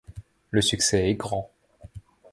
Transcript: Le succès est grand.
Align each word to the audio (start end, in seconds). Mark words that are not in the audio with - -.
Le 0.49 0.63
succès 0.63 1.11
est 1.11 1.13
grand. 1.13 1.51